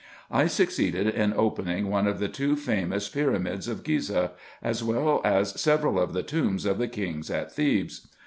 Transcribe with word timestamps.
I 0.31 0.47
succeeded 0.47 1.05
in 1.09 1.31
opening 1.37 1.91
one 1.91 2.07
of 2.07 2.17
the 2.17 2.27
two 2.27 2.55
famous 2.55 3.07
Pyra 3.07 3.33
PREFACE. 3.33 3.35
ix 3.35 3.43
mids 3.43 3.67
of 3.67 3.83
Ghizeh, 3.83 4.31
as 4.63 4.83
well 4.83 5.21
as 5.23 5.61
several 5.61 5.99
of 5.99 6.13
the 6.13 6.23
tombs 6.23 6.65
of 6.65 6.79
the 6.79 6.87
Kings 6.87 7.29
at 7.29 7.51
Thebes. 7.53 8.07